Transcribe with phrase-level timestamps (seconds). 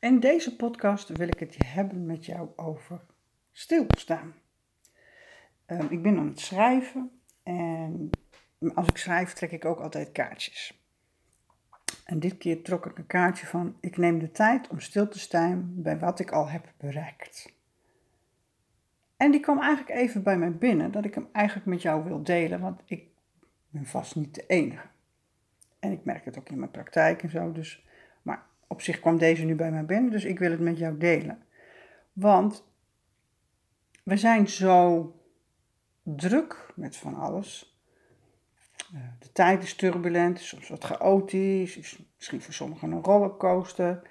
[0.00, 3.00] In deze podcast wil ik het hebben met jou over
[3.52, 4.34] stilstaan.
[5.66, 8.10] Uh, ik ben aan het schrijven en
[8.74, 10.82] als ik schrijf trek ik ook altijd kaartjes.
[12.04, 15.18] En dit keer trok ik een kaartje van ik neem de tijd om stil te
[15.18, 17.52] staan bij wat ik al heb bereikt.
[19.16, 22.22] En die kwam eigenlijk even bij mij binnen dat ik hem eigenlijk met jou wil
[22.22, 23.06] delen, want ik
[23.68, 24.86] ben vast niet de enige.
[25.78, 27.86] En ik merk het ook in mijn praktijk en zo, dus
[28.68, 31.42] op zich kwam deze nu bij mij binnen, dus ik wil het met jou delen.
[32.12, 32.64] Want
[34.02, 35.12] we zijn zo
[36.02, 37.78] druk met van alles.
[38.94, 44.02] Eh, de tijd is turbulent, soms wat chaotisch, is misschien voor sommigen een rollercoaster.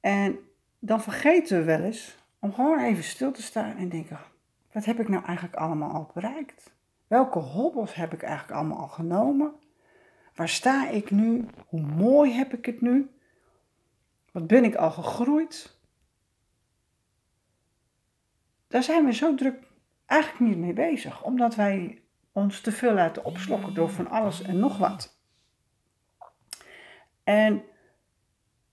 [0.00, 0.38] En
[0.78, 4.18] dan vergeten we wel eens om gewoon even stil te staan en denken:
[4.72, 6.72] wat heb ik nou eigenlijk allemaal al bereikt?
[7.06, 9.52] Welke hobbels heb ik eigenlijk allemaal al genomen?
[10.34, 11.44] Waar sta ik nu?
[11.66, 13.10] Hoe mooi heb ik het nu?
[14.32, 15.80] Wat ben ik al gegroeid?
[18.68, 19.56] Daar zijn we zo druk
[20.06, 22.02] eigenlijk niet mee bezig, omdat wij
[22.32, 25.20] ons te veel laten opslokken door van alles en nog wat.
[27.24, 27.62] En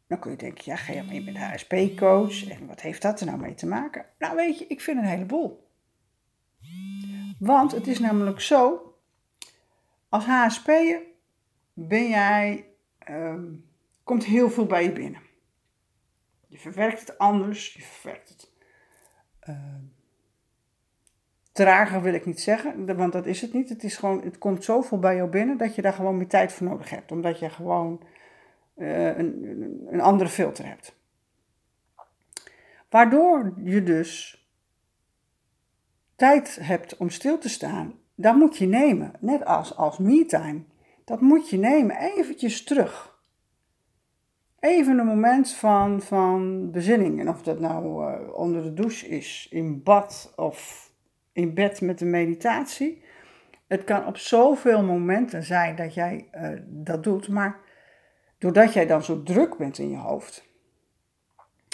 [0.08, 3.26] dan kun je denken, ja, ga je mee met HSP-coach en wat heeft dat er
[3.26, 4.06] nou mee te maken?
[4.18, 5.68] Nou weet je, ik vind een heleboel.
[7.40, 8.94] Want het is namelijk zo,
[10.10, 11.02] als HSP'er
[11.74, 12.66] ben jij,
[13.10, 13.70] um,
[14.04, 15.22] komt heel veel bij je binnen.
[16.50, 18.52] Je verwerkt het anders, je verwerkt het.
[19.50, 19.56] Uh,
[21.52, 23.70] trager wil ik niet zeggen, want dat is het niet.
[23.70, 26.54] Het, is gewoon, het komt zoveel bij jou binnen dat je daar gewoon meer tijd
[26.54, 27.12] voor nodig hebt.
[27.12, 28.04] Omdat je gewoon
[28.76, 30.96] uh, een, een andere filter hebt.
[32.90, 34.44] Waardoor je dus
[36.16, 39.14] tijd hebt om stil te staan, dat moet je nemen.
[39.20, 40.64] Net als, als me-time.
[41.06, 43.09] Dat moet je nemen, eventjes terug
[44.60, 47.20] even een moment van, van bezinning.
[47.20, 50.90] En of dat nou uh, onder de douche is, in bad of
[51.32, 53.04] in bed met een meditatie.
[53.68, 57.60] Het kan op zoveel momenten zijn dat jij uh, dat doet, maar
[58.38, 60.48] doordat jij dan zo druk bent in je hoofd.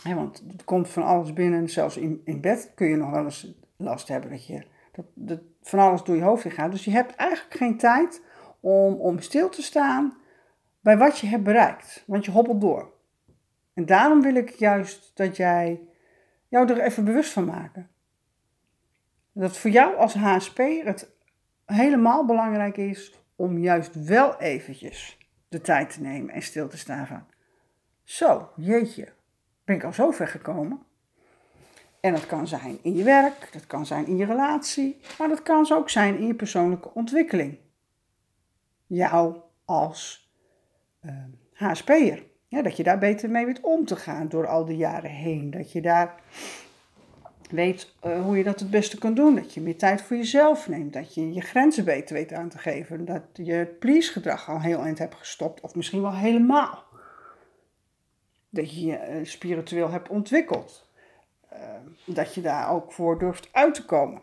[0.03, 3.23] Hè, want het komt van alles binnen, zelfs in, in bed kun je nog wel
[3.23, 6.71] eens last hebben dat je dat, dat van alles door je hoofd heen gaat.
[6.71, 8.21] Dus je hebt eigenlijk geen tijd
[8.59, 10.17] om, om stil te staan
[10.85, 12.93] bij wat je hebt bereikt, want je hobbelt door.
[13.73, 15.81] En daarom wil ik juist dat jij
[16.47, 17.89] jou er even bewust van maken.
[19.31, 21.09] Dat voor jou als HSP het
[21.65, 27.07] helemaal belangrijk is om juist wel eventjes de tijd te nemen en stil te staan
[27.07, 27.23] van,
[28.03, 29.13] zo, jeetje,
[29.63, 30.79] ben ik al zo ver gekomen?
[31.99, 35.43] En dat kan zijn in je werk, dat kan zijn in je relatie, maar dat
[35.43, 37.57] kan ook zijn in je persoonlijke ontwikkeling.
[38.85, 40.24] Jou als
[41.53, 42.23] HSP'er.
[42.47, 45.51] Ja, dat je daar beter mee weet om te gaan door al die jaren heen.
[45.51, 46.15] Dat je daar
[47.49, 49.35] weet uh, hoe je dat het beste kan doen.
[49.35, 50.93] Dat je meer tijd voor jezelf neemt.
[50.93, 53.05] Dat je je grenzen beter weet aan te geven.
[53.05, 55.61] Dat je het please gedrag al heel eind hebt gestopt.
[55.61, 56.83] Of misschien wel helemaal.
[58.49, 60.89] Dat je je uh, spiritueel hebt ontwikkeld.
[62.05, 64.21] Dat je daar ook voor durft uit te komen.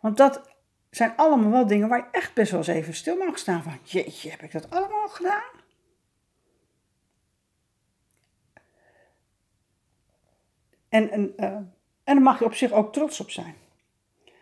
[0.00, 0.57] Want dat
[0.90, 3.78] zijn allemaal wel dingen waar je echt best wel eens even stil mag staan van,
[3.82, 5.56] jeetje, heb ik dat allemaal gedaan?
[10.88, 11.70] En, en, uh, en
[12.04, 13.54] daar mag je op zich ook trots op zijn.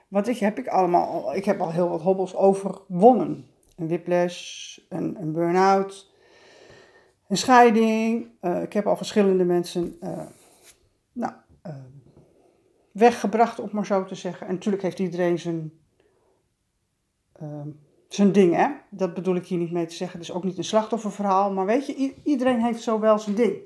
[0.09, 3.47] Want ik heb, ik, allemaal, ik heb al heel wat hobbels overwonnen.
[3.77, 6.13] Een whiplash, een, een burn-out,
[7.29, 8.29] een scheiding.
[8.41, 10.27] Uh, ik heb al verschillende mensen uh,
[11.13, 11.33] nou,
[12.93, 14.47] weggebracht, om maar zo te zeggen.
[14.47, 15.73] En natuurlijk heeft iedereen zijn
[18.09, 18.69] zijn ding, hè?
[18.91, 20.19] Dat bedoel ik hier niet mee te zeggen.
[20.19, 23.57] Het is ook niet een slachtofferverhaal, maar weet je, iedereen heeft zo wel zijn ding.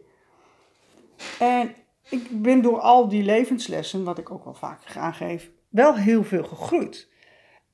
[1.39, 1.75] En
[2.11, 6.45] ik ben door al die levenslessen, wat ik ook wel vaker aangeef, wel heel veel
[6.45, 7.09] gegroeid.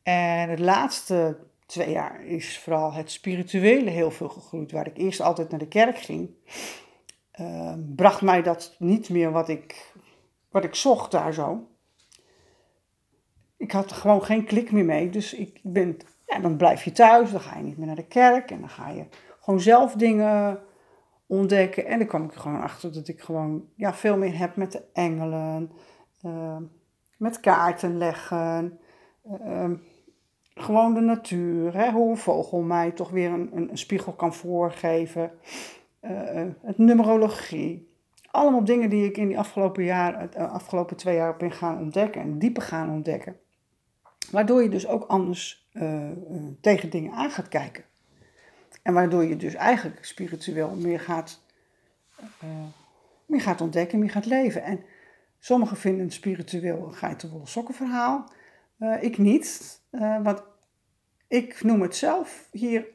[0.03, 4.73] En het laatste twee jaar is vooral het spirituele heel veel gegroeid.
[4.73, 6.31] Waar ik eerst altijd naar de kerk ging,
[7.41, 9.93] uh, bracht mij dat niet meer wat ik,
[10.51, 11.69] wat ik zocht daar zo
[13.57, 15.11] ik had er gewoon geen klik meer mee.
[15.11, 18.07] Dus ik ben, ja, dan blijf je thuis, dan ga je niet meer naar de
[18.07, 19.07] kerk en dan ga je
[19.41, 20.61] gewoon zelf dingen
[21.27, 21.87] ontdekken.
[21.87, 24.73] En dan kwam ik er gewoon achter dat ik gewoon ja, veel meer heb met
[24.73, 25.71] de engelen,
[26.25, 26.57] uh,
[27.17, 28.79] met kaarten leggen,
[29.45, 29.71] uh,
[30.55, 35.31] gewoon de natuur, hè, hoe een vogel mij toch weer een, een, spiegel kan voorgeven,
[36.01, 36.11] uh,
[36.61, 37.95] het numerologie.
[38.31, 42.39] Allemaal dingen die ik in die afgelopen, jaar, afgelopen twee jaar ben gaan ontdekken en
[42.39, 43.37] dieper gaan ontdekken.
[44.31, 46.11] Waardoor je dus ook anders uh,
[46.61, 47.85] tegen dingen aan gaat kijken.
[48.83, 51.45] En waardoor je dus eigenlijk spiritueel meer gaat
[53.27, 54.63] Maar je gaat ontdekken, je gaat leven.
[54.63, 54.85] En
[55.39, 58.33] sommigen vinden een spiritueel geitenwolle sokken verhaal.
[58.79, 59.81] Uh, ik niet,
[60.23, 60.43] want
[61.29, 62.87] ik noem het zelf hier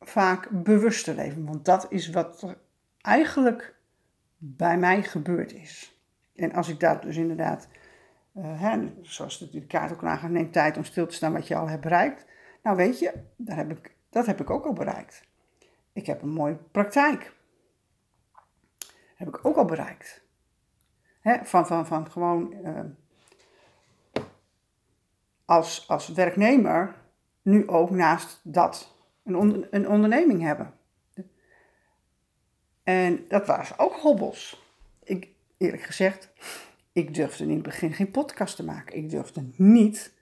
[0.00, 1.44] vaak bewuste leven.
[1.44, 2.58] Want dat is wat er
[3.00, 3.74] eigenlijk
[4.36, 6.00] bij mij gebeurd is.
[6.34, 7.68] En als ik dat dus inderdaad,
[8.40, 11.68] hè, zoals de, kaart ook aangaat, neemt tijd om stil te staan wat je al
[11.68, 12.26] hebt bereikt.
[12.62, 15.24] Nou weet je, daar heb ik, dat heb ik ook al bereikt.
[15.92, 17.34] Ik heb een mooie praktijk.
[19.14, 20.24] Heb ik ook al bereikt.
[21.42, 22.80] Van, van, van gewoon uh,
[25.44, 26.94] als, als werknemer
[27.42, 28.94] nu ook naast dat
[29.24, 30.74] een, een onderneming hebben.
[32.82, 34.64] En dat was ook hobbels.
[35.02, 36.32] Ik, eerlijk gezegd,
[36.96, 38.96] ik durfde in het begin geen podcast te maken.
[38.96, 40.12] Ik durfde niet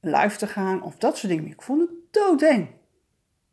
[0.00, 1.50] live te gaan of dat soort dingen.
[1.50, 2.68] Ik vond het doodeng.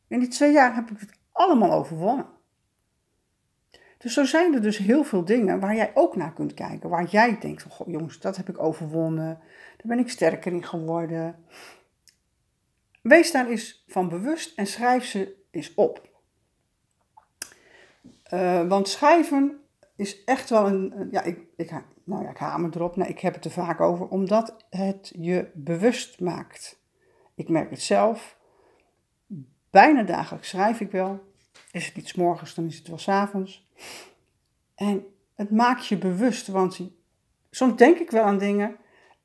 [0.07, 2.27] In die twee jaar heb ik het allemaal overwonnen.
[3.97, 6.89] Dus zo zijn er dus heel veel dingen waar jij ook naar kunt kijken.
[6.89, 9.39] Waar jij denkt, oh, jongens, dat heb ik overwonnen.
[9.77, 11.45] Daar ben ik sterker in geworden.
[13.01, 16.09] Wees daar eens van bewust en schrijf ze eens op.
[18.33, 19.62] Uh, want schrijven
[19.95, 21.07] is echt wel een.
[21.11, 21.71] Ja, ik, ik,
[22.03, 22.95] nou ja, ik hamer erop.
[22.95, 26.81] Nee, ik heb het er vaak over, omdat het je bewust maakt.
[27.35, 28.37] Ik merk het zelf.
[29.69, 31.19] Bijna dagelijks schrijf ik wel.
[31.71, 33.67] Is het niet s morgens, dan is het wel s avonds.
[34.75, 35.05] En
[35.35, 36.79] het maakt je bewust, want
[37.49, 38.75] soms denk ik wel aan dingen.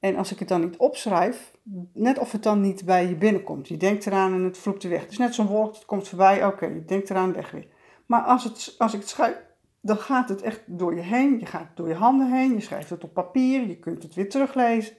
[0.00, 1.52] En als ik het dan niet opschrijf,
[1.92, 3.68] net of het dan niet bij je binnenkomt.
[3.68, 5.00] Je denkt eraan en het vloept er weg.
[5.00, 7.66] Het is net zo'n wolk, het komt voorbij, oké, je denkt eraan, weg weer.
[8.06, 9.36] Maar als, het, als ik het schrijf,
[9.80, 11.38] dan gaat het echt door je heen.
[11.38, 14.28] Je gaat door je handen heen, je schrijft het op papier, je kunt het weer
[14.28, 14.96] teruglezen.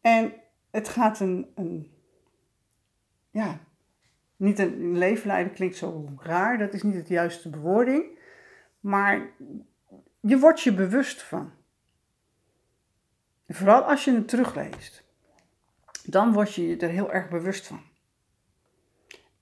[0.00, 0.32] En
[0.70, 1.92] het gaat een, een
[3.30, 3.60] ja,
[4.36, 8.18] niet een leiden klinkt zo raar, dat is niet het juiste bewoording.
[8.80, 9.30] Maar
[10.20, 11.52] je wordt je bewust van.
[13.48, 15.04] Vooral als je het terugleest.
[16.04, 17.82] Dan word je je er heel erg bewust van.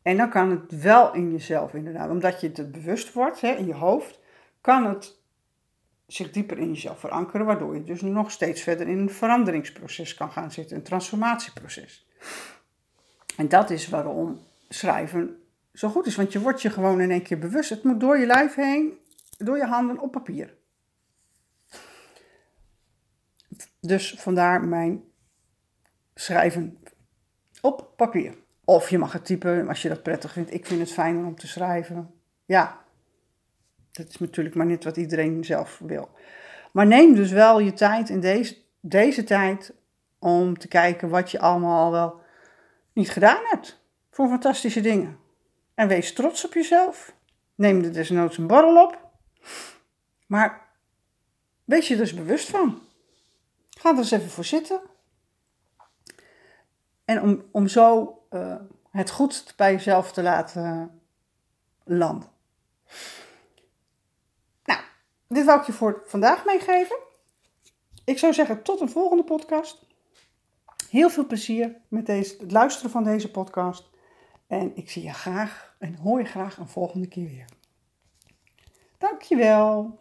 [0.03, 3.67] En dan kan het wel in jezelf inderdaad, omdat je het bewust wordt hè, in
[3.67, 4.21] je hoofd,
[4.63, 5.21] kan het
[6.07, 10.33] zich dieper in jezelf verankeren, waardoor je dus nog steeds verder in een veranderingsproces kan
[10.33, 12.07] gaan zitten, een transformatieproces.
[13.37, 15.43] En dat is waarom schrijven
[15.75, 17.71] zo goed is, want je wordt je gewoon in één keer bewust.
[17.71, 18.99] Het moet door je lijf heen,
[19.39, 20.55] door je handen op papier.
[23.81, 25.03] Dus vandaar mijn
[26.15, 26.79] schrijven
[27.61, 28.35] op papier.
[28.65, 30.53] Of je mag het typen als je dat prettig vindt.
[30.53, 32.15] Ik vind het fijner om te schrijven.
[32.45, 32.82] Ja,
[33.93, 36.11] dat is natuurlijk maar net wat iedereen zelf wil.
[36.73, 39.73] Maar neem dus wel je tijd in deze, deze tijd
[40.19, 42.21] om te kijken wat je allemaal al wel
[42.93, 43.81] niet gedaan hebt.
[44.11, 45.19] Voor fantastische dingen.
[45.75, 47.15] En wees trots op jezelf.
[47.55, 49.11] Neem er desnoods een borrel op.
[50.27, 50.69] Maar
[51.65, 52.83] wees je dus bewust van.
[53.71, 54.81] Ga er eens even voor zitten.
[57.05, 58.57] En om, om zo uh,
[58.91, 61.01] het goed bij jezelf te laten
[61.85, 62.29] landen.
[64.65, 64.81] Nou,
[65.35, 66.97] dit wou ik je voor vandaag meegeven.
[68.05, 69.87] Ik zou zeggen tot een volgende podcast.
[70.91, 73.91] Heel veel plezier met het luisteren van deze podcast.
[74.47, 77.49] En ik zie je graag en hoor je graag een volgende keer weer.
[78.99, 79.99] Dankjewel.